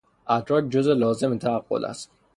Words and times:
ادراک 0.27 0.69
جز 0.69 0.87
لازم 0.87 1.37
تعقل 1.37 1.85
است. 1.85 2.11